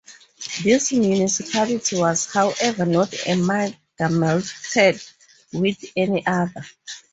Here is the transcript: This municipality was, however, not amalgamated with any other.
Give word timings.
This 0.63 0.91
municipality 0.93 1.95
was, 1.99 2.25
however, 2.25 2.87
not 2.87 3.13
amalgamated 3.27 4.99
with 5.53 5.85
any 5.95 6.25
other. 6.25 6.65